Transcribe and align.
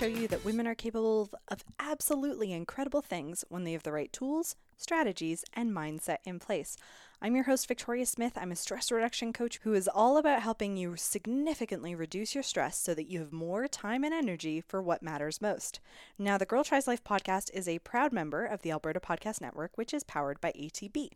show 0.00 0.06
you 0.06 0.26
that 0.26 0.46
women 0.46 0.66
are 0.66 0.74
capable 0.74 1.28
of 1.48 1.62
absolutely 1.78 2.54
incredible 2.54 3.02
things 3.02 3.44
when 3.50 3.64
they 3.64 3.72
have 3.72 3.82
the 3.82 3.92
right 3.92 4.10
tools, 4.14 4.56
strategies, 4.78 5.44
and 5.52 5.72
mindset 5.72 6.16
in 6.24 6.38
place. 6.38 6.78
I'm 7.20 7.34
your 7.34 7.44
host, 7.44 7.68
Victoria 7.68 8.06
Smith. 8.06 8.32
I'm 8.34 8.50
a 8.50 8.56
stress 8.56 8.90
reduction 8.90 9.34
coach 9.34 9.60
who 9.62 9.74
is 9.74 9.88
all 9.88 10.16
about 10.16 10.40
helping 10.40 10.78
you 10.78 10.96
significantly 10.96 11.94
reduce 11.94 12.34
your 12.34 12.42
stress 12.42 12.78
so 12.78 12.94
that 12.94 13.10
you 13.10 13.18
have 13.18 13.30
more 13.30 13.68
time 13.68 14.02
and 14.02 14.14
energy 14.14 14.62
for 14.66 14.80
what 14.80 15.02
matters 15.02 15.42
most. 15.42 15.80
Now, 16.18 16.38
the 16.38 16.46
Girl 16.46 16.64
Tries 16.64 16.88
Life 16.88 17.04
podcast 17.04 17.50
is 17.52 17.68
a 17.68 17.80
proud 17.80 18.10
member 18.10 18.46
of 18.46 18.62
the 18.62 18.70
Alberta 18.70 19.00
Podcast 19.00 19.42
Network, 19.42 19.76
which 19.76 19.92
is 19.92 20.02
powered 20.02 20.40
by 20.40 20.52
ATB. 20.52 21.10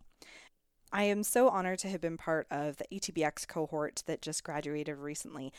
I 0.92 1.04
am 1.04 1.22
so 1.22 1.48
honored 1.48 1.78
to 1.80 1.88
have 1.88 2.02
been 2.02 2.18
part 2.18 2.46
of 2.50 2.76
the 2.76 2.84
ATBX 2.92 3.48
cohort 3.48 4.02
that 4.06 4.20
just 4.20 4.44
graduated 4.44 4.98
recently. 4.98 5.54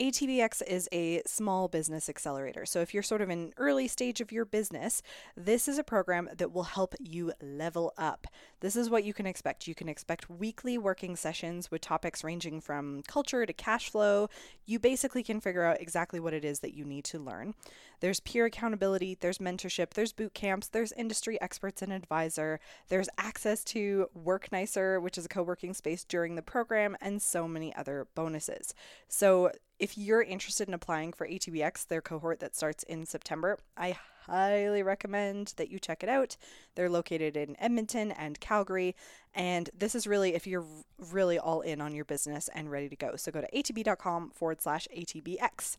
ATBX 0.00 0.62
is 0.62 0.88
a 0.92 1.22
small 1.26 1.66
business 1.66 2.08
accelerator. 2.08 2.64
So 2.64 2.80
if 2.80 2.94
you're 2.94 3.02
sort 3.02 3.20
of 3.20 3.30
in 3.30 3.52
early 3.56 3.88
stage 3.88 4.20
of 4.20 4.30
your 4.30 4.44
business, 4.44 5.02
this 5.36 5.66
is 5.66 5.76
a 5.76 5.82
program 5.82 6.28
that 6.36 6.52
will 6.52 6.62
help 6.62 6.94
you 7.00 7.32
level 7.42 7.92
up. 7.98 8.28
This 8.60 8.76
is 8.76 8.88
what 8.88 9.02
you 9.02 9.12
can 9.12 9.26
expect. 9.26 9.66
You 9.66 9.74
can 9.74 9.88
expect 9.88 10.30
weekly 10.30 10.78
working 10.78 11.16
sessions 11.16 11.72
with 11.72 11.80
topics 11.80 12.22
ranging 12.22 12.60
from 12.60 13.02
culture 13.08 13.44
to 13.44 13.52
cash 13.52 13.90
flow. 13.90 14.28
You 14.66 14.78
basically 14.78 15.24
can 15.24 15.40
figure 15.40 15.64
out 15.64 15.80
exactly 15.80 16.20
what 16.20 16.34
it 16.34 16.44
is 16.44 16.60
that 16.60 16.74
you 16.74 16.84
need 16.84 17.04
to 17.06 17.18
learn. 17.18 17.54
There's 17.98 18.20
peer 18.20 18.44
accountability, 18.44 19.16
there's 19.18 19.38
mentorship, 19.38 19.94
there's 19.94 20.12
boot 20.12 20.32
camps, 20.32 20.68
there's 20.68 20.92
industry 20.92 21.40
experts 21.40 21.82
and 21.82 21.92
advisor, 21.92 22.60
there's 22.88 23.08
access 23.18 23.64
to 23.64 24.06
Work 24.14 24.52
Nicer, 24.52 25.00
which 25.00 25.18
is 25.18 25.24
a 25.24 25.28
co-working 25.28 25.74
space 25.74 26.04
during 26.04 26.36
the 26.36 26.42
program, 26.42 26.96
and 27.00 27.20
so 27.20 27.48
many 27.48 27.74
other 27.74 28.06
bonuses. 28.14 28.74
So 29.08 29.50
if 29.78 29.96
you're 29.96 30.22
interested 30.22 30.68
in 30.68 30.74
applying 30.74 31.12
for 31.12 31.26
ATBX, 31.26 31.86
their 31.86 32.00
cohort 32.00 32.40
that 32.40 32.56
starts 32.56 32.82
in 32.84 33.06
September, 33.06 33.58
I 33.76 33.96
highly 34.26 34.82
recommend 34.82 35.54
that 35.56 35.70
you 35.70 35.78
check 35.78 36.02
it 36.02 36.08
out. 36.08 36.36
They're 36.74 36.90
located 36.90 37.36
in 37.36 37.56
Edmonton 37.60 38.12
and 38.12 38.40
Calgary, 38.40 38.94
and 39.34 39.70
this 39.76 39.94
is 39.94 40.06
really 40.06 40.34
if 40.34 40.46
you're 40.46 40.66
really 41.10 41.38
all 41.38 41.60
in 41.60 41.80
on 41.80 41.94
your 41.94 42.04
business 42.04 42.48
and 42.54 42.70
ready 42.70 42.88
to 42.88 42.96
go. 42.96 43.16
So 43.16 43.32
go 43.32 43.40
to 43.40 43.50
atb.com 43.50 44.30
forward 44.30 44.60
slash 44.60 44.86
ATBX. 44.96 45.76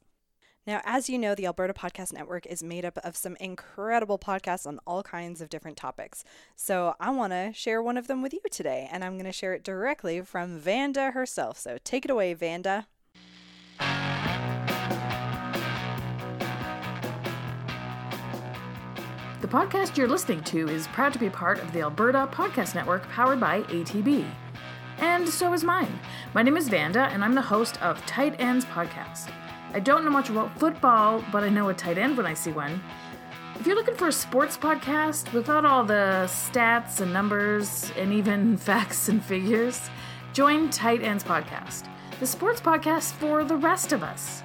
Now, 0.67 0.81
as 0.83 1.09
you 1.09 1.17
know, 1.17 1.35
the 1.35 1.45
Alberta 1.45 1.73
Podcast 1.73 2.13
Network 2.13 2.45
is 2.45 2.61
made 2.61 2.85
up 2.85 2.97
of 2.99 3.15
some 3.15 3.35
incredible 3.39 4.19
podcasts 4.19 4.67
on 4.67 4.79
all 4.85 5.01
kinds 5.01 5.41
of 5.41 5.49
different 5.49 5.77
topics. 5.77 6.23
So 6.55 6.95
I 6.99 7.09
want 7.11 7.33
to 7.33 7.51
share 7.53 7.81
one 7.81 7.97
of 7.97 8.07
them 8.07 8.21
with 8.21 8.33
you 8.33 8.41
today, 8.51 8.87
and 8.91 9.03
I'm 9.03 9.13
going 9.13 9.25
to 9.25 9.31
share 9.31 9.53
it 9.53 9.63
directly 9.63 10.21
from 10.21 10.59
Vanda 10.59 11.11
herself. 11.11 11.57
So 11.57 11.77
take 11.83 12.05
it 12.05 12.11
away, 12.11 12.33
Vanda. 12.33 12.87
The 19.49 19.55
podcast 19.55 19.97
you're 19.97 20.07
listening 20.07 20.43
to 20.43 20.69
is 20.69 20.85
proud 20.89 21.11
to 21.13 21.17
be 21.17 21.27
part 21.27 21.59
of 21.59 21.73
the 21.73 21.81
Alberta 21.81 22.29
Podcast 22.31 22.75
Network 22.75 23.09
powered 23.09 23.39
by 23.39 23.63
ATB. 23.63 24.29
And 24.99 25.27
so 25.27 25.53
is 25.53 25.63
mine. 25.63 25.99
My 26.35 26.43
name 26.43 26.55
is 26.55 26.69
Vanda, 26.69 27.05
and 27.05 27.23
I'm 27.23 27.33
the 27.33 27.41
host 27.41 27.81
of 27.81 28.05
Tight 28.05 28.39
Ends 28.39 28.63
Podcast. 28.65 29.31
I 29.73 29.79
don't 29.79 30.05
know 30.05 30.11
much 30.11 30.29
about 30.29 30.59
football, 30.59 31.25
but 31.31 31.41
I 31.41 31.49
know 31.49 31.69
a 31.69 31.73
tight 31.73 31.97
end 31.97 32.15
when 32.15 32.27
I 32.27 32.35
see 32.35 32.51
one. 32.51 32.79
If 33.59 33.65
you're 33.65 33.75
looking 33.75 33.95
for 33.95 34.09
a 34.09 34.11
sports 34.11 34.55
podcast 34.55 35.33
without 35.33 35.65
all 35.65 35.83
the 35.83 36.25
stats 36.27 37.01
and 37.01 37.11
numbers 37.11 37.91
and 37.97 38.13
even 38.13 38.55
facts 38.69 39.09
and 39.09 39.25
figures, 39.25 39.89
join 40.31 40.69
Tight 40.69 41.01
Ends 41.01 41.23
Podcast, 41.23 41.89
the 42.19 42.27
sports 42.27 42.61
podcast 42.61 43.13
for 43.13 43.43
the 43.43 43.57
rest 43.57 43.93
of 43.93 44.03
us. 44.03 44.43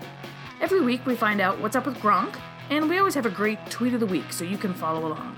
Every 0.62 0.81
week 0.81 1.04
we 1.04 1.15
find 1.15 1.42
out 1.42 1.60
what's 1.60 1.76
up 1.76 1.84
with 1.84 1.98
Gronk 1.98 2.36
and 2.70 2.88
we 2.88 2.98
always 2.98 3.14
have 3.14 3.26
a 3.26 3.30
great 3.30 3.58
tweet 3.70 3.94
of 3.94 4.00
the 4.00 4.06
week 4.06 4.32
so 4.32 4.44
you 4.44 4.58
can 4.58 4.75
follow 4.75 5.06
along. 5.06 5.36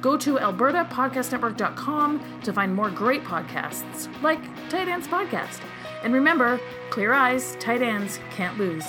Go 0.00 0.16
to 0.16 0.36
albertapodcastnetwork.com 0.36 2.40
to 2.42 2.52
find 2.52 2.74
more 2.74 2.90
great 2.90 3.24
podcasts 3.24 4.22
like 4.22 4.40
Tight 4.68 4.88
Ends 4.88 5.08
Podcast. 5.08 5.60
And 6.02 6.14
remember, 6.14 6.60
clear 6.90 7.12
eyes, 7.12 7.56
tight 7.58 7.82
ends 7.82 8.20
can't 8.30 8.56
lose. 8.58 8.86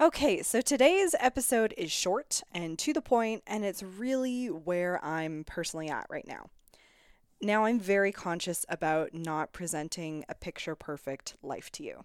Okay, 0.00 0.42
so 0.42 0.62
today's 0.62 1.14
episode 1.20 1.74
is 1.76 1.92
short 1.92 2.42
and 2.52 2.78
to 2.78 2.94
the 2.94 3.02
point, 3.02 3.42
and 3.46 3.66
it's 3.66 3.82
really 3.82 4.46
where 4.46 5.04
I'm 5.04 5.44
personally 5.44 5.90
at 5.90 6.06
right 6.08 6.26
now. 6.26 6.48
Now, 7.42 7.64
I'm 7.64 7.80
very 7.80 8.12
conscious 8.12 8.66
about 8.68 9.14
not 9.14 9.52
presenting 9.52 10.24
a 10.28 10.34
picture 10.34 10.74
perfect 10.74 11.36
life 11.42 11.72
to 11.72 11.82
you, 11.82 12.04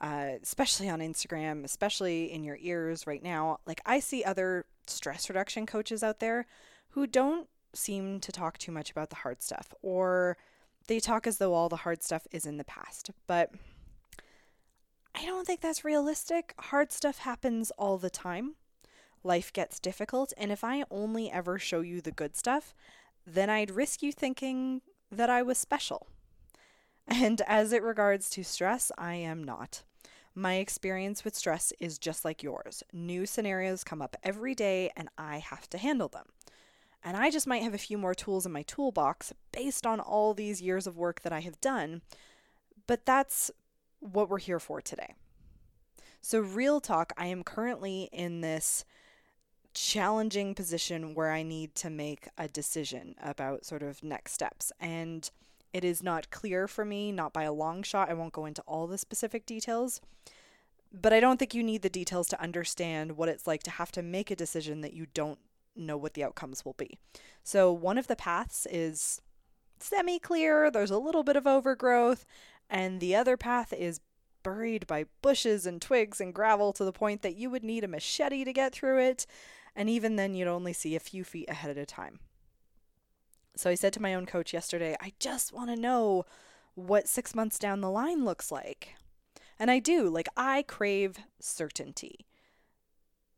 uh, 0.00 0.32
especially 0.42 0.88
on 0.88 0.98
Instagram, 0.98 1.64
especially 1.64 2.32
in 2.32 2.42
your 2.42 2.58
ears 2.60 3.06
right 3.06 3.22
now. 3.22 3.58
Like, 3.64 3.80
I 3.86 4.00
see 4.00 4.24
other 4.24 4.66
stress 4.88 5.28
reduction 5.28 5.66
coaches 5.66 6.02
out 6.02 6.18
there 6.18 6.46
who 6.90 7.06
don't 7.06 7.48
seem 7.72 8.18
to 8.20 8.32
talk 8.32 8.58
too 8.58 8.72
much 8.72 8.90
about 8.90 9.10
the 9.10 9.16
hard 9.16 9.40
stuff, 9.40 9.72
or 9.82 10.36
they 10.88 10.98
talk 10.98 11.28
as 11.28 11.38
though 11.38 11.54
all 11.54 11.68
the 11.68 11.76
hard 11.76 12.02
stuff 12.02 12.26
is 12.32 12.44
in 12.44 12.56
the 12.56 12.64
past. 12.64 13.10
But 13.28 13.52
I 15.14 15.24
don't 15.24 15.46
think 15.46 15.60
that's 15.60 15.84
realistic. 15.84 16.54
Hard 16.58 16.90
stuff 16.90 17.18
happens 17.18 17.70
all 17.78 17.98
the 17.98 18.10
time. 18.10 18.56
Life 19.22 19.52
gets 19.52 19.78
difficult, 19.78 20.32
and 20.36 20.50
if 20.50 20.64
I 20.64 20.82
only 20.90 21.30
ever 21.30 21.56
show 21.56 21.80
you 21.80 22.00
the 22.00 22.10
good 22.10 22.36
stuff, 22.36 22.74
then 23.26 23.50
I'd 23.50 23.70
risk 23.70 24.02
you 24.02 24.12
thinking 24.12 24.82
that 25.10 25.30
I 25.30 25.42
was 25.42 25.58
special. 25.58 26.06
And 27.06 27.40
as 27.46 27.72
it 27.72 27.82
regards 27.82 28.30
to 28.30 28.44
stress, 28.44 28.92
I 28.96 29.14
am 29.14 29.42
not. 29.42 29.82
My 30.34 30.54
experience 30.54 31.24
with 31.24 31.34
stress 31.34 31.72
is 31.78 31.98
just 31.98 32.24
like 32.24 32.42
yours. 32.42 32.82
New 32.92 33.26
scenarios 33.26 33.84
come 33.84 34.00
up 34.00 34.16
every 34.22 34.54
day, 34.54 34.90
and 34.96 35.08
I 35.18 35.38
have 35.38 35.68
to 35.70 35.78
handle 35.78 36.08
them. 36.08 36.26
And 37.04 37.16
I 37.16 37.30
just 37.30 37.46
might 37.46 37.62
have 37.62 37.74
a 37.74 37.78
few 37.78 37.98
more 37.98 38.14
tools 38.14 38.46
in 38.46 38.52
my 38.52 38.62
toolbox 38.62 39.32
based 39.50 39.86
on 39.86 40.00
all 40.00 40.32
these 40.32 40.62
years 40.62 40.86
of 40.86 40.96
work 40.96 41.22
that 41.22 41.32
I 41.32 41.40
have 41.40 41.60
done. 41.60 42.02
But 42.86 43.04
that's 43.04 43.50
what 44.00 44.30
we're 44.30 44.38
here 44.38 44.60
for 44.60 44.80
today. 44.80 45.14
So, 46.20 46.38
real 46.38 46.80
talk, 46.80 47.12
I 47.16 47.26
am 47.26 47.42
currently 47.42 48.08
in 48.12 48.40
this 48.40 48.84
challenging 49.74 50.54
position 50.54 51.14
where 51.14 51.30
I 51.30 51.42
need 51.42 51.74
to 51.76 51.90
make 51.90 52.28
a 52.36 52.48
decision 52.48 53.14
about 53.22 53.64
sort 53.64 53.82
of 53.82 54.02
next 54.02 54.32
steps. 54.32 54.72
And 54.80 55.30
it 55.72 55.84
is 55.84 56.02
not 56.02 56.30
clear 56.30 56.68
for 56.68 56.84
me, 56.84 57.12
not 57.12 57.32
by 57.32 57.44
a 57.44 57.52
long 57.52 57.82
shot. 57.82 58.10
I 58.10 58.14
won't 58.14 58.32
go 58.32 58.46
into 58.46 58.62
all 58.62 58.86
the 58.86 58.98
specific 58.98 59.46
details, 59.46 60.00
but 60.92 61.12
I 61.12 61.20
don't 61.20 61.38
think 61.38 61.54
you 61.54 61.62
need 61.62 61.82
the 61.82 61.88
details 61.88 62.28
to 62.28 62.40
understand 62.40 63.16
what 63.16 63.28
it's 63.28 63.46
like 63.46 63.62
to 63.64 63.70
have 63.70 63.92
to 63.92 64.02
make 64.02 64.30
a 64.30 64.36
decision 64.36 64.82
that 64.82 64.92
you 64.92 65.06
don't 65.14 65.38
know 65.74 65.96
what 65.96 66.14
the 66.14 66.24
outcomes 66.24 66.64
will 66.64 66.74
be. 66.74 66.98
So, 67.42 67.72
one 67.72 67.96
of 67.96 68.06
the 68.06 68.16
paths 68.16 68.66
is 68.70 69.22
semi 69.80 70.18
clear, 70.18 70.70
there's 70.70 70.90
a 70.90 70.98
little 70.98 71.22
bit 71.22 71.36
of 71.36 71.46
overgrowth, 71.46 72.26
and 72.68 73.00
the 73.00 73.16
other 73.16 73.38
path 73.38 73.72
is 73.72 74.00
buried 74.42 74.86
by 74.86 75.06
bushes 75.22 75.66
and 75.66 75.80
twigs 75.80 76.20
and 76.20 76.34
gravel 76.34 76.72
to 76.74 76.84
the 76.84 76.92
point 76.92 77.22
that 77.22 77.36
you 77.36 77.48
would 77.48 77.64
need 77.64 77.84
a 77.84 77.88
machete 77.88 78.44
to 78.44 78.52
get 78.52 78.72
through 78.72 78.98
it 78.98 79.24
and 79.74 79.88
even 79.88 80.16
then 80.16 80.34
you'd 80.34 80.48
only 80.48 80.72
see 80.72 80.94
a 80.94 81.00
few 81.00 81.24
feet 81.24 81.48
ahead 81.48 81.70
at 81.70 81.78
a 81.78 81.86
time. 81.86 82.20
So 83.56 83.70
I 83.70 83.74
said 83.74 83.92
to 83.94 84.02
my 84.02 84.14
own 84.14 84.26
coach 84.26 84.52
yesterday, 84.52 84.96
I 85.00 85.12
just 85.18 85.52
want 85.52 85.70
to 85.70 85.76
know 85.76 86.24
what 86.74 87.08
six 87.08 87.34
months 87.34 87.58
down 87.58 87.80
the 87.80 87.90
line 87.90 88.24
looks 88.24 88.50
like. 88.50 88.94
And 89.58 89.70
I 89.70 89.78
do, 89.78 90.08
like, 90.08 90.28
I 90.36 90.62
crave 90.62 91.18
certainty. 91.38 92.26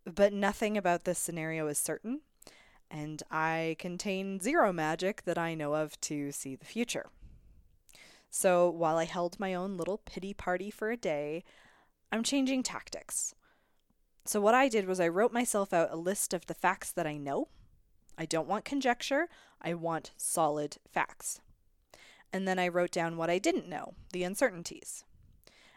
But 0.05 0.33
nothing 0.33 0.77
about 0.77 1.05
this 1.05 1.19
scenario 1.19 1.67
is 1.67 1.79
certain, 1.79 2.21
and 2.91 3.23
I 3.31 3.77
contain 3.79 4.39
zero 4.39 4.73
magic 4.73 5.25
that 5.25 5.39
I 5.39 5.55
know 5.55 5.75
of 5.75 6.01
to 6.03 6.31
see 6.31 6.55
the 6.55 6.65
future. 6.65 7.07
So 8.31 8.69
while 8.69 8.99
I 8.99 9.05
held 9.05 9.41
my 9.41 9.55
own 9.55 9.77
little 9.77 9.99
pity 9.99 10.35
party 10.35 10.71
for 10.71 10.91
a 10.91 10.97
day, 10.97 11.45
I'm 12.13 12.23
changing 12.23 12.63
tactics. 12.63 13.35
So, 14.26 14.41
what 14.41 14.55
I 14.55 14.69
did 14.69 14.87
was 14.87 15.00
I 15.00 15.09
wrote 15.09 15.32
myself 15.32 15.73
out 15.73 15.93
a 15.93 15.97
list 15.97 16.32
of 16.32 16.47
the 16.47 16.55
facts 16.55 16.91
that 16.93 17.06
I 17.06 17.17
know. 17.17 17.49
I 18.17 18.25
don't 18.25 18.49
want 18.49 18.65
conjecture, 18.65 19.29
I 19.61 19.75
want 19.75 20.12
solid 20.17 20.79
facts. 20.88 21.41
And 22.32 22.49
then 22.49 22.59
I 22.59 22.69
wrote 22.69 22.91
down 22.91 23.17
what 23.17 23.31
I 23.31 23.38
didn't 23.38 23.69
know, 23.69 23.94
the 24.12 24.25
uncertainties. 24.25 25.05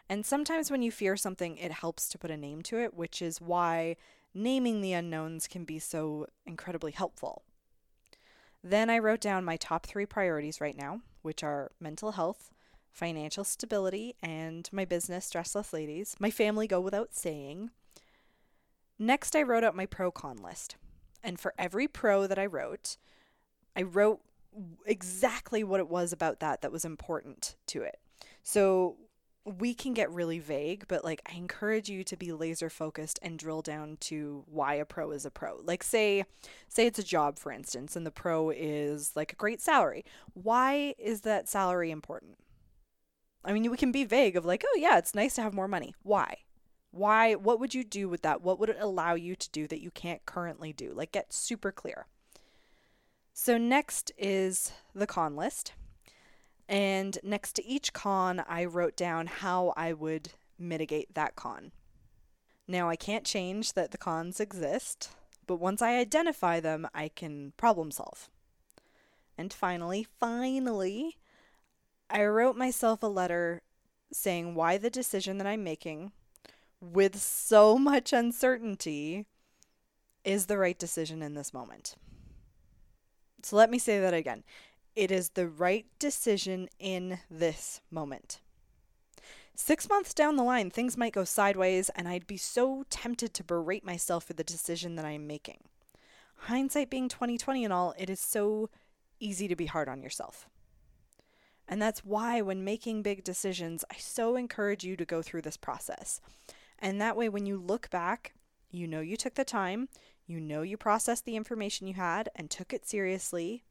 And 0.08 0.24
sometimes 0.24 0.70
when 0.70 0.82
you 0.82 0.90
fear 0.90 1.16
something, 1.16 1.56
it 1.58 1.70
helps 1.72 2.08
to 2.08 2.18
put 2.18 2.30
a 2.30 2.36
name 2.36 2.62
to 2.62 2.78
it, 2.78 2.94
which 2.94 3.20
is 3.20 3.40
why 3.40 3.96
naming 4.32 4.80
the 4.80 4.94
unknowns 4.94 5.46
can 5.46 5.64
be 5.64 5.78
so 5.78 6.26
incredibly 6.46 6.92
helpful. 6.92 7.42
Then 8.64 8.88
I 8.88 8.98
wrote 8.98 9.20
down 9.20 9.44
my 9.44 9.56
top 9.56 9.86
three 9.86 10.06
priorities 10.06 10.60
right 10.60 10.76
now, 10.76 11.02
which 11.22 11.44
are 11.44 11.70
mental 11.78 12.12
health, 12.12 12.50
financial 12.90 13.44
stability, 13.44 14.16
and 14.22 14.68
my 14.72 14.84
business, 14.84 15.30
Stressless 15.30 15.72
Ladies. 15.72 16.16
My 16.18 16.30
family 16.30 16.66
go 16.66 16.80
without 16.80 17.14
saying. 17.14 17.70
Next, 18.98 19.36
I 19.36 19.42
wrote 19.42 19.64
out 19.64 19.76
my 19.76 19.86
pro 19.86 20.10
con 20.10 20.36
list. 20.38 20.76
And 21.22 21.38
for 21.38 21.54
every 21.58 21.88
pro 21.88 22.26
that 22.26 22.38
I 22.38 22.46
wrote, 22.46 22.96
I 23.76 23.82
wrote 23.82 24.20
exactly 24.86 25.62
what 25.62 25.80
it 25.80 25.88
was 25.88 26.12
about 26.12 26.40
that 26.40 26.62
that 26.62 26.72
was 26.72 26.84
important 26.84 27.56
to 27.68 27.82
it. 27.82 27.98
So 28.42 28.96
we 29.44 29.72
can 29.72 29.94
get 29.94 30.10
really 30.10 30.38
vague, 30.38 30.84
but 30.88 31.04
like 31.04 31.22
I 31.26 31.36
encourage 31.36 31.88
you 31.88 32.04
to 32.04 32.16
be 32.16 32.32
laser 32.32 32.68
focused 32.68 33.18
and 33.22 33.38
drill 33.38 33.62
down 33.62 33.96
to 34.00 34.44
why 34.46 34.74
a 34.74 34.84
pro 34.84 35.10
is 35.12 35.24
a 35.24 35.30
pro. 35.30 35.60
Like 35.62 35.82
say 35.82 36.24
say 36.68 36.86
it's 36.86 36.98
a 36.98 37.04
job 37.04 37.38
for 37.38 37.52
instance 37.52 37.96
and 37.96 38.04
the 38.04 38.10
pro 38.10 38.50
is 38.50 39.12
like 39.14 39.32
a 39.32 39.36
great 39.36 39.60
salary. 39.60 40.04
Why 40.34 40.94
is 40.98 41.22
that 41.22 41.48
salary 41.48 41.90
important? 41.90 42.36
I 43.44 43.52
mean, 43.52 43.70
we 43.70 43.76
can 43.76 43.92
be 43.92 44.04
vague 44.04 44.36
of 44.36 44.44
like, 44.44 44.64
"Oh 44.66 44.76
yeah, 44.78 44.98
it's 44.98 45.14
nice 45.14 45.34
to 45.36 45.42
have 45.42 45.54
more 45.54 45.68
money." 45.68 45.94
Why? 46.02 46.38
Why 46.90 47.34
what 47.34 47.60
would 47.60 47.74
you 47.74 47.84
do 47.84 48.08
with 48.08 48.22
that? 48.22 48.42
What 48.42 48.58
would 48.58 48.70
it 48.70 48.78
allow 48.80 49.14
you 49.14 49.36
to 49.36 49.50
do 49.50 49.66
that 49.66 49.82
you 49.82 49.90
can't 49.90 50.24
currently 50.26 50.72
do? 50.72 50.92
Like 50.94 51.12
get 51.12 51.32
super 51.32 51.70
clear. 51.70 52.06
So 53.32 53.56
next 53.58 54.10
is 54.18 54.72
the 54.94 55.06
con 55.06 55.36
list. 55.36 55.72
And 56.68 57.18
next 57.22 57.52
to 57.54 57.64
each 57.64 57.92
con, 57.92 58.44
I 58.46 58.64
wrote 58.64 58.96
down 58.96 59.26
how 59.26 59.72
I 59.76 59.92
would 59.92 60.30
mitigate 60.58 61.14
that 61.14 61.36
con. 61.36 61.72
Now, 62.66 62.90
I 62.90 62.96
can't 62.96 63.24
change 63.24 63.72
that 63.72 63.92
the 63.92 63.98
cons 63.98 64.40
exist, 64.40 65.10
but 65.46 65.56
once 65.56 65.80
I 65.80 65.96
identify 65.96 66.60
them, 66.60 66.86
I 66.94 67.08
can 67.08 67.54
problem 67.56 67.90
solve. 67.90 68.28
And 69.38 69.52
finally, 69.52 70.06
finally, 70.20 71.16
I 72.10 72.24
wrote 72.24 72.56
myself 72.56 73.02
a 73.02 73.06
letter 73.06 73.62
saying 74.12 74.54
why 74.54 74.76
the 74.76 74.90
decision 74.90 75.38
that 75.38 75.46
I'm 75.46 75.64
making, 75.64 76.12
with 76.80 77.20
so 77.20 77.78
much 77.78 78.12
uncertainty, 78.12 79.26
is 80.24 80.46
the 80.46 80.58
right 80.58 80.78
decision 80.78 81.22
in 81.22 81.34
this 81.34 81.54
moment. 81.54 81.96
So 83.42 83.56
let 83.56 83.70
me 83.70 83.78
say 83.78 84.00
that 84.00 84.14
again. 84.14 84.44
It 84.94 85.10
is 85.10 85.30
the 85.30 85.48
right 85.48 85.86
decision 85.98 86.68
in 86.78 87.20
this 87.30 87.80
moment. 87.90 88.40
Six 89.54 89.88
months 89.88 90.14
down 90.14 90.36
the 90.36 90.42
line, 90.44 90.70
things 90.70 90.96
might 90.96 91.12
go 91.12 91.24
sideways, 91.24 91.88
and 91.90 92.06
I'd 92.06 92.26
be 92.26 92.36
so 92.36 92.84
tempted 92.90 93.34
to 93.34 93.44
berate 93.44 93.84
myself 93.84 94.24
for 94.24 94.32
the 94.34 94.44
decision 94.44 94.96
that 94.96 95.04
I'm 95.04 95.26
making. 95.26 95.64
Hindsight 96.42 96.90
being 96.90 97.08
2020 97.08 97.64
and 97.64 97.72
all, 97.72 97.94
it 97.98 98.10
is 98.10 98.20
so 98.20 98.70
easy 99.18 99.48
to 99.48 99.56
be 99.56 99.66
hard 99.66 99.88
on 99.88 100.02
yourself. 100.02 100.48
And 101.66 101.82
that's 101.82 102.04
why, 102.04 102.40
when 102.40 102.64
making 102.64 103.02
big 103.02 103.24
decisions, 103.24 103.84
I 103.90 103.96
so 103.98 104.36
encourage 104.36 104.84
you 104.84 104.96
to 104.96 105.04
go 105.04 105.22
through 105.22 105.42
this 105.42 105.56
process. 105.56 106.20
And 106.78 107.00
that 107.00 107.16
way, 107.16 107.28
when 107.28 107.46
you 107.46 107.56
look 107.56 107.90
back, 107.90 108.34
you 108.70 108.86
know 108.86 109.00
you 109.00 109.16
took 109.16 109.34
the 109.34 109.44
time, 109.44 109.88
you 110.26 110.40
know 110.40 110.62
you 110.62 110.76
processed 110.76 111.24
the 111.24 111.36
information 111.36 111.86
you 111.86 111.94
had 111.94 112.28
and 112.36 112.50
took 112.50 112.72
it 112.72 112.86
seriously, 112.86 113.64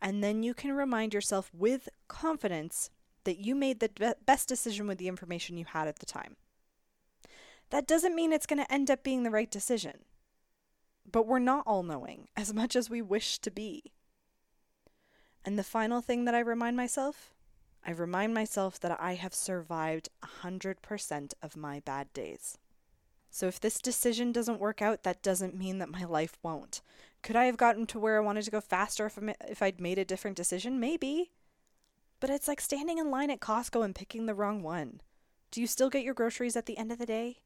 and 0.00 0.22
then 0.24 0.42
you 0.42 0.54
can 0.54 0.72
remind 0.72 1.12
yourself 1.12 1.50
with 1.52 1.88
confidence 2.08 2.90
that 3.24 3.38
you 3.38 3.54
made 3.54 3.80
the 3.80 4.16
best 4.24 4.48
decision 4.48 4.86
with 4.86 4.98
the 4.98 5.08
information 5.08 5.56
you 5.56 5.66
had 5.66 5.86
at 5.86 5.98
the 5.98 6.06
time. 6.06 6.36
That 7.70 7.86
doesn't 7.86 8.14
mean 8.14 8.32
it's 8.32 8.46
going 8.46 8.64
to 8.64 8.72
end 8.72 8.90
up 8.90 9.02
being 9.02 9.22
the 9.22 9.30
right 9.30 9.50
decision. 9.50 10.04
But 11.10 11.26
we're 11.26 11.38
not 11.38 11.66
all 11.66 11.82
knowing 11.82 12.28
as 12.36 12.54
much 12.54 12.76
as 12.76 12.88
we 12.88 13.02
wish 13.02 13.38
to 13.40 13.50
be. 13.50 13.92
And 15.44 15.58
the 15.58 15.64
final 15.64 16.00
thing 16.00 16.24
that 16.24 16.34
I 16.34 16.40
remind 16.40 16.76
myself 16.76 17.34
I 17.88 17.92
remind 17.92 18.34
myself 18.34 18.78
that 18.80 19.00
I 19.00 19.14
have 19.14 19.32
survived 19.32 20.10
100% 20.42 21.32
of 21.42 21.56
my 21.56 21.80
bad 21.80 22.12
days. 22.12 22.58
So 23.30 23.46
if 23.46 23.58
this 23.58 23.80
decision 23.80 24.30
doesn't 24.30 24.60
work 24.60 24.82
out, 24.82 25.04
that 25.04 25.22
doesn't 25.22 25.56
mean 25.56 25.78
that 25.78 25.88
my 25.88 26.04
life 26.04 26.36
won't. 26.42 26.82
Could 27.22 27.34
I 27.34 27.46
have 27.46 27.56
gotten 27.56 27.86
to 27.86 27.98
where 27.98 28.18
I 28.18 28.20
wanted 28.20 28.44
to 28.44 28.50
go 28.50 28.60
faster 28.60 29.06
if, 29.06 29.18
I, 29.18 29.34
if 29.48 29.62
I'd 29.62 29.80
made 29.80 29.96
a 29.96 30.04
different 30.04 30.36
decision? 30.36 30.78
Maybe. 30.78 31.30
But 32.20 32.28
it's 32.28 32.46
like 32.46 32.60
standing 32.60 32.98
in 32.98 33.10
line 33.10 33.30
at 33.30 33.40
Costco 33.40 33.82
and 33.82 33.94
picking 33.94 34.26
the 34.26 34.34
wrong 34.34 34.62
one. 34.62 35.00
Do 35.50 35.62
you 35.62 35.66
still 35.66 35.88
get 35.88 36.04
your 36.04 36.12
groceries 36.12 36.56
at 36.56 36.66
the 36.66 36.76
end 36.76 36.92
of 36.92 36.98
the 36.98 37.06
day? 37.06 37.38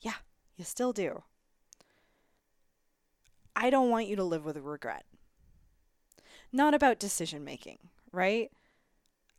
Yeah, 0.00 0.14
you 0.56 0.64
still 0.64 0.92
do. 0.92 1.22
I 3.54 3.70
don't 3.70 3.90
want 3.90 4.08
you 4.08 4.16
to 4.16 4.24
live 4.24 4.44
with 4.44 4.56
regret. 4.56 5.04
Not 6.50 6.74
about 6.74 6.98
decision 6.98 7.44
making, 7.44 7.78
right? 8.10 8.50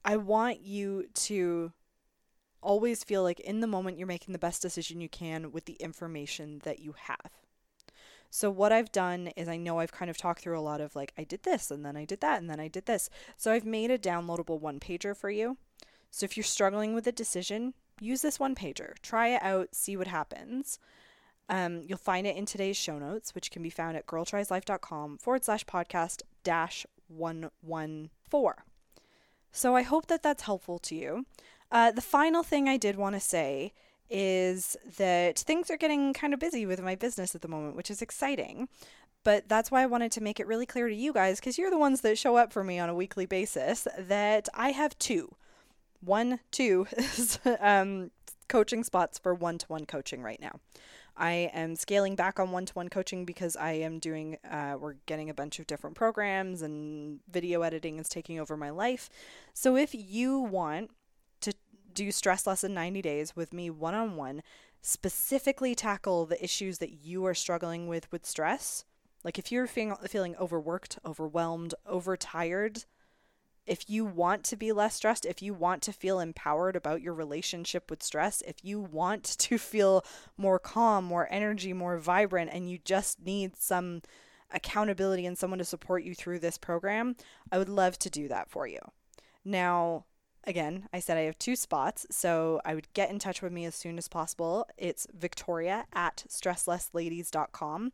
I 0.03 0.17
want 0.17 0.61
you 0.61 1.07
to 1.13 1.71
always 2.61 3.03
feel 3.03 3.23
like 3.23 3.39
in 3.39 3.61
the 3.61 3.67
moment 3.67 3.97
you're 3.97 4.07
making 4.07 4.33
the 4.33 4.39
best 4.39 4.61
decision 4.61 5.01
you 5.01 5.09
can 5.09 5.51
with 5.51 5.65
the 5.65 5.73
information 5.73 6.61
that 6.63 6.79
you 6.79 6.95
have. 6.97 7.31
So 8.29 8.51
what 8.51 8.71
I've 8.71 8.91
done 8.91 9.27
is 9.35 9.47
I 9.47 9.57
know 9.57 9.79
I've 9.79 9.91
kind 9.91 10.11
of 10.11 10.17
talked 10.17 10.41
through 10.41 10.59
a 10.59 10.61
lot 10.61 10.81
of 10.81 10.95
like 10.95 11.13
I 11.17 11.23
did 11.23 11.43
this 11.43 11.71
and 11.71 11.85
then 11.85 11.97
I 11.97 12.05
did 12.05 12.21
that 12.21 12.39
and 12.39 12.49
then 12.49 12.59
I 12.59 12.67
did 12.67 12.85
this. 12.85 13.09
So 13.37 13.51
I've 13.51 13.65
made 13.65 13.89
a 13.89 13.97
downloadable 13.97 14.59
one 14.59 14.79
pager 14.79 15.15
for 15.15 15.29
you. 15.29 15.57
So 16.11 16.25
if 16.25 16.37
you're 16.37 16.43
struggling 16.43 16.93
with 16.93 17.07
a 17.07 17.11
decision, 17.11 17.73
use 17.99 18.21
this 18.21 18.39
one 18.39 18.55
pager. 18.55 18.93
Try 19.01 19.29
it 19.29 19.43
out, 19.43 19.73
see 19.73 19.97
what 19.97 20.07
happens. 20.07 20.79
Um, 21.49 21.81
you'll 21.83 21.97
find 21.97 22.27
it 22.27 22.35
in 22.35 22.45
today's 22.45 22.77
show 22.77 22.99
notes, 22.99 23.33
which 23.33 23.49
can 23.49 23.63
be 23.63 23.71
found 23.71 23.97
at 23.97 24.05
girltrieslife.com 24.05 25.17
forward 25.17 25.43
slash 25.43 25.65
podcast 25.65 26.21
dash 26.43 26.85
114. 27.07 28.53
So 29.51 29.75
I 29.75 29.81
hope 29.81 30.07
that 30.07 30.23
that's 30.23 30.43
helpful 30.43 30.79
to 30.79 30.95
you. 30.95 31.25
Uh, 31.71 31.91
the 31.91 32.01
final 32.01 32.43
thing 32.43 32.67
I 32.67 32.77
did 32.77 32.95
want 32.95 33.15
to 33.15 33.19
say 33.19 33.73
is 34.09 34.75
that 34.97 35.37
things 35.39 35.69
are 35.69 35.77
getting 35.77 36.13
kind 36.13 36.33
of 36.33 36.39
busy 36.39 36.65
with 36.65 36.81
my 36.81 36.95
business 36.95 37.35
at 37.35 37.41
the 37.41 37.47
moment, 37.47 37.75
which 37.75 37.91
is 37.91 38.01
exciting. 38.01 38.67
But 39.23 39.49
that's 39.49 39.69
why 39.69 39.83
I 39.83 39.85
wanted 39.85 40.11
to 40.13 40.21
make 40.21 40.39
it 40.39 40.47
really 40.47 40.65
clear 40.65 40.87
to 40.87 40.95
you 40.95 41.13
guys, 41.13 41.39
because 41.39 41.57
you're 41.57 41.69
the 41.69 41.77
ones 41.77 42.01
that 42.01 42.17
show 42.17 42.37
up 42.37 42.53
for 42.53 42.63
me 42.63 42.79
on 42.79 42.89
a 42.89 42.95
weekly 42.95 43.25
basis, 43.25 43.87
that 43.97 44.47
I 44.53 44.71
have 44.71 44.97
two. 44.97 45.35
One, 46.01 46.39
two 46.51 46.87
um, 47.59 48.11
coaching 48.47 48.83
spots 48.83 49.19
for 49.19 49.33
one 49.33 49.57
to 49.57 49.65
one 49.67 49.85
coaching 49.85 50.23
right 50.23 50.41
now. 50.41 50.59
I 51.19 51.51
am 51.53 51.75
scaling 51.75 52.15
back 52.15 52.39
on 52.39 52.51
one 52.51 52.65
to 52.65 52.73
one 52.73 52.87
coaching 52.87 53.25
because 53.25 53.57
I 53.57 53.73
am 53.73 53.99
doing, 53.99 54.37
uh, 54.49 54.77
we're 54.79 54.95
getting 55.05 55.29
a 55.29 55.33
bunch 55.33 55.59
of 55.59 55.67
different 55.67 55.97
programs 55.97 56.61
and 56.61 57.19
video 57.29 57.61
editing 57.61 57.99
is 57.99 58.07
taking 58.07 58.39
over 58.39 58.55
my 58.55 58.69
life. 58.69 59.09
So 59.53 59.75
if 59.75 59.93
you 59.93 60.39
want 60.39 60.91
to 61.41 61.53
do 61.93 62.13
stress 62.13 62.47
less 62.47 62.63
in 62.63 62.73
90 62.73 63.01
days 63.01 63.35
with 63.35 63.51
me 63.51 63.69
one 63.69 63.93
on 63.93 64.15
one, 64.15 64.41
specifically 64.81 65.75
tackle 65.75 66.25
the 66.25 66.41
issues 66.41 66.77
that 66.77 67.03
you 67.03 67.25
are 67.25 67.33
struggling 67.33 67.89
with 67.89 68.09
with 68.13 68.25
stress. 68.25 68.85
Like 69.21 69.37
if 69.37 69.51
you're 69.51 69.67
feeling, 69.67 69.97
feeling 70.07 70.37
overworked, 70.37 70.99
overwhelmed, 71.05 71.75
overtired, 71.85 72.85
if 73.69 73.87
you 73.87 74.03
want 74.03 74.43
to 74.45 74.57
be 74.57 74.71
less 74.71 74.95
stressed, 74.95 75.25
if 75.25 75.43
you 75.43 75.53
want 75.53 75.83
to 75.83 75.93
feel 75.93 76.19
empowered 76.19 76.75
about 76.75 77.03
your 77.03 77.13
relationship 77.13 77.89
with 77.89 78.01
stress, 78.01 78.41
if 78.47 78.55
you 78.63 78.79
want 78.79 79.23
to 79.39 79.57
feel 79.57 80.03
more 80.37 80.59
calm, 80.59 81.05
more 81.05 81.27
energy, 81.29 81.71
more 81.71 81.97
vibrant, 81.97 82.49
and 82.51 82.69
you 82.69 82.79
just 82.83 83.21
need 83.21 83.55
some 83.55 84.01
accountability 84.51 85.25
and 85.27 85.37
someone 85.37 85.59
to 85.59 85.65
support 85.65 86.03
you 86.03 86.15
through 86.15 86.39
this 86.39 86.57
program, 86.57 87.15
I 87.51 87.59
would 87.59 87.69
love 87.69 87.99
to 87.99 88.09
do 88.09 88.27
that 88.29 88.49
for 88.49 88.67
you. 88.67 88.79
Now, 89.45 90.05
again, 90.45 90.89
I 90.91 90.99
said 90.99 91.17
I 91.17 91.21
have 91.21 91.37
two 91.37 91.55
spots, 91.55 92.07
so 92.09 92.59
I 92.65 92.73
would 92.73 92.91
get 92.93 93.11
in 93.11 93.19
touch 93.19 93.43
with 93.43 93.53
me 93.53 93.65
as 93.65 93.75
soon 93.75 93.99
as 93.99 94.07
possible. 94.07 94.65
It's 94.77 95.05
victoria 95.13 95.85
at 95.93 96.23
stresslessladies.com. 96.27 97.91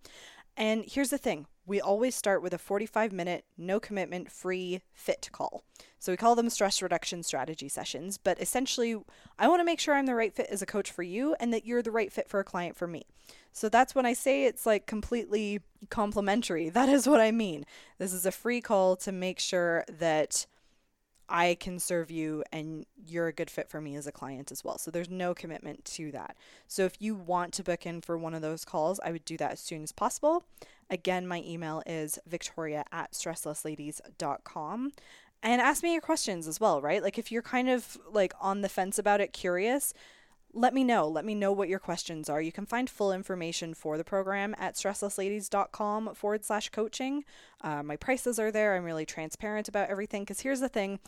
And 0.55 0.86
here's 0.88 1.10
the 1.10 1.17
thing 1.17 1.48
we 1.65 1.81
always 1.81 2.15
start 2.15 2.41
with 2.41 2.53
a 2.53 2.57
45 2.57 3.12
minute, 3.12 3.45
no 3.57 3.79
commitment, 3.79 4.31
free 4.31 4.81
fit 4.93 5.29
call. 5.31 5.63
So 6.00 6.12
we 6.12 6.17
call 6.17 6.36
them 6.36 6.50
stress 6.50 6.81
reduction 6.81 7.24
strategy 7.24 7.67
sessions, 7.67 8.17
but 8.17 8.39
essentially, 8.39 8.95
I 9.39 9.48
want 9.48 9.62
to 9.62 9.65
make 9.65 9.79
sure 9.79 9.95
I'm 9.95 10.05
the 10.05 10.15
right 10.15 10.34
fit 10.34 10.48
as 10.51 10.62
a 10.62 10.67
coach 10.67 10.91
for 10.91 11.03
you 11.03 11.36
and 11.39 11.51
that 11.53 11.65
you're 11.65 11.81
the 11.81 11.91
right 11.91 12.12
fit 12.12 12.29
for 12.29 12.39
a 12.39 12.43
client 12.43 12.75
for 12.75 12.88
me. 12.88 13.03
So 13.51 13.69
that's 13.69 13.95
when 13.95 14.05
I 14.05 14.13
say 14.13 14.45
it's 14.45 14.65
like 14.65 14.86
completely 14.86 15.62
complimentary. 15.89 16.69
That 16.75 16.89
is 16.89 17.07
what 17.07 17.22
I 17.22 17.31
mean. 17.31 17.65
This 17.98 18.13
is 18.13 18.25
a 18.25 18.31
free 18.31 18.62
call 18.62 18.95
to 18.98 19.12
make 19.12 19.39
sure 19.39 19.86
that 19.89 20.45
I 21.27 21.55
can 21.55 21.79
serve 21.79 22.12
you 22.12 22.43
and 22.51 22.86
you're 23.07 23.27
a 23.27 23.34
good 23.34 23.50
fit 23.50 23.69
for 23.69 23.81
me 23.81 23.95
as 23.95 24.05
a 24.05 24.12
client 24.12 24.51
as 24.51 24.63
well. 24.63 24.77
So 24.77 24.91
there's 24.91 25.10
no 25.10 25.34
commitment 25.34 25.84
to 25.86 26.12
that. 26.12 26.36
So 26.67 26.86
if 26.86 26.98
you 27.00 27.15
want 27.15 27.53
to 27.53 27.63
book 27.63 27.86
in 27.86 28.01
for 28.01 28.17
one 28.17 28.34
of 28.34 28.41
those 28.41 28.65
calls, 28.65 29.00
I 29.03 29.12
would 29.12 29.25
do 29.25 29.38
that 29.38 29.53
as 29.53 29.60
soon 29.60 29.84
as 29.84 29.91
possible. 29.91 30.45
Again, 30.89 31.27
my 31.27 31.42
email 31.46 31.82
is 31.86 32.20
victoria 32.27 32.86
at 32.92 33.13
stresslessladies.com. 33.13 34.92
And 35.44 35.62
ask 35.62 35.84
me 35.84 35.94
your 35.94 36.01
questions 36.01 36.48
as 36.48 36.60
well, 36.60 36.82
right? 36.82 37.04
Like 37.04 37.20
if 37.20 37.32
you're 37.32 37.42
kind 37.42 37.70
of 37.70 37.98
like 38.12 38.34
on 38.39 38.62
the 38.62 38.70
fence 38.70 38.98
about 38.98 39.22
it, 39.22 39.34
curious, 39.34 39.94
let 40.54 40.74
me 40.74 40.84
know. 40.84 41.08
Let 41.08 41.25
me 41.25 41.36
know 41.36 41.51
what 41.51 41.70
your 41.70 41.80
questions 41.80 42.30
are. 42.30 42.42
You 42.42 42.51
can 42.51 42.65
find 42.65 42.89
full 42.89 43.12
information 43.12 43.74
for 43.74 43.98
the 43.98 44.04
program 44.04 44.56
at 44.58 44.75
stresslessladies.com 44.75 46.15
forward 46.15 46.46
slash 46.46 46.70
coaching. 46.70 47.25
Uh, 47.62 47.84
my 47.84 47.98
prices 47.98 48.39
are 48.39 48.51
there. 48.51 48.75
I'm 48.75 48.86
really 48.86 49.06
transparent 49.06 49.68
about 49.68 49.89
everything 49.89 50.24
because 50.24 50.39
here's 50.39 50.62
the 50.62 50.70
thing 50.70 51.00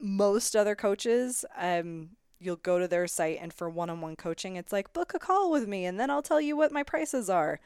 most 0.00 0.56
other 0.56 0.74
coaches, 0.74 1.44
um, 1.56 2.10
you'll 2.38 2.56
go 2.56 2.78
to 2.78 2.88
their 2.88 3.06
site 3.06 3.38
and 3.40 3.52
for 3.52 3.68
one 3.68 3.90
on 3.90 4.00
one 4.00 4.16
coaching, 4.16 4.56
it's 4.56 4.72
like 4.72 4.92
book 4.92 5.12
a 5.14 5.18
call 5.18 5.50
with 5.50 5.68
me 5.68 5.84
and 5.84 6.00
then 6.00 6.10
I'll 6.10 6.22
tell 6.22 6.40
you 6.40 6.56
what 6.56 6.72
my 6.72 6.82
prices 6.82 7.28
are. 7.28 7.60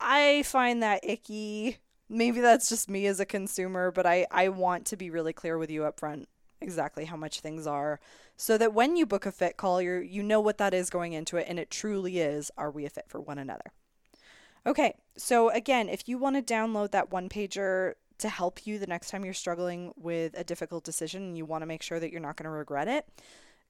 I 0.00 0.42
find 0.42 0.82
that 0.82 1.00
icky. 1.02 1.78
maybe 2.08 2.40
that's 2.40 2.68
just 2.68 2.88
me 2.88 3.06
as 3.06 3.20
a 3.20 3.26
consumer, 3.26 3.90
but 3.90 4.06
I, 4.06 4.26
I 4.30 4.48
want 4.48 4.86
to 4.86 4.96
be 4.96 5.10
really 5.10 5.32
clear 5.32 5.58
with 5.58 5.70
you 5.70 5.84
up 5.84 5.98
front 5.98 6.28
exactly 6.60 7.04
how 7.04 7.16
much 7.16 7.40
things 7.40 7.66
are 7.66 8.00
so 8.36 8.56
that 8.56 8.72
when 8.72 8.96
you 8.96 9.04
book 9.04 9.26
a 9.26 9.30
fit 9.32 9.58
call 9.58 9.80
you 9.82 9.96
you 9.96 10.22
know 10.22 10.40
what 10.40 10.56
that 10.56 10.72
is 10.72 10.88
going 10.88 11.12
into 11.12 11.36
it 11.36 11.44
and 11.48 11.58
it 11.58 11.70
truly 11.70 12.18
is 12.18 12.50
are 12.56 12.70
we 12.70 12.86
a 12.86 12.90
fit 12.90 13.04
for 13.08 13.20
one 13.20 13.38
another. 13.38 13.72
Okay, 14.66 14.96
so 15.16 15.50
again, 15.50 15.88
if 15.88 16.08
you 16.08 16.18
want 16.18 16.34
to 16.36 16.54
download 16.54 16.90
that 16.90 17.12
one 17.12 17.28
pager 17.28 17.94
to 18.18 18.28
help 18.28 18.66
you 18.66 18.78
the 18.78 18.86
next 18.86 19.10
time 19.10 19.24
you're 19.24 19.34
struggling 19.34 19.92
with 19.96 20.36
a 20.36 20.42
difficult 20.42 20.82
decision 20.82 21.22
and 21.22 21.36
you 21.36 21.44
want 21.44 21.62
to 21.62 21.66
make 21.66 21.82
sure 21.82 22.00
that 22.00 22.10
you're 22.10 22.20
not 22.20 22.36
going 22.36 22.44
to 22.44 22.50
regret 22.50 22.88
it, 22.88 23.06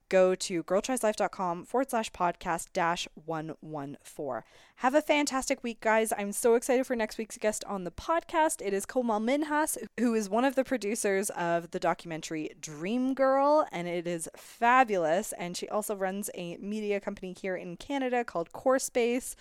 go 0.08 0.34
to 0.34 0.62
girltrieslife.com 0.62 1.64
forward 1.64 1.90
slash 1.90 2.10
podcast 2.12 2.68
dash 2.72 3.08
114. 3.14 4.42
Have 4.76 4.94
a 4.94 5.02
fantastic 5.02 5.62
week, 5.62 5.80
guys. 5.80 6.12
I'm 6.16 6.32
so 6.32 6.54
excited 6.54 6.86
for 6.86 6.96
next 6.96 7.18
week's 7.18 7.38
guest 7.38 7.64
on 7.64 7.84
the 7.84 7.90
podcast. 7.90 8.64
It 8.64 8.72
is 8.72 8.86
Komal 8.86 9.20
Minhas, 9.20 9.78
who 9.98 10.14
is 10.14 10.28
one 10.28 10.44
of 10.44 10.54
the 10.54 10.64
producers 10.64 11.30
of 11.30 11.70
the 11.70 11.80
documentary 11.80 12.50
Dream 12.60 13.14
Girl, 13.14 13.66
and 13.72 13.88
it 13.88 14.06
is 14.06 14.28
fabulous. 14.36 15.32
And 15.38 15.56
she 15.56 15.68
also 15.68 15.96
runs 15.96 16.30
a 16.34 16.56
media 16.58 17.00
company 17.00 17.34
here 17.38 17.56
in 17.56 17.76
Canada 17.76 18.24
called 18.24 18.52
Core 18.52 18.78
Space. 18.78 19.36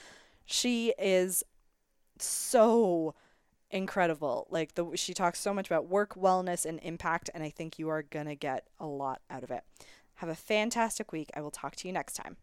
She 0.45 0.93
is 0.99 1.43
so 2.19 3.13
incredible. 3.71 4.47
Like 4.49 4.75
the 4.75 4.95
she 4.95 5.13
talks 5.13 5.39
so 5.39 5.53
much 5.53 5.67
about 5.67 5.87
work, 5.87 6.15
wellness, 6.15 6.65
and 6.65 6.79
impact, 6.81 7.29
and 7.33 7.43
I 7.43 7.49
think 7.49 7.77
you 7.77 7.89
are 7.89 8.03
gonna 8.03 8.35
get 8.35 8.67
a 8.79 8.85
lot 8.85 9.21
out 9.29 9.43
of 9.43 9.51
it. 9.51 9.63
Have 10.15 10.29
a 10.29 10.35
fantastic 10.35 11.11
week. 11.11 11.29
I 11.35 11.41
will 11.41 11.51
talk 11.51 11.75
to 11.77 11.87
you 11.87 11.93
next 11.93 12.13
time. 12.13 12.37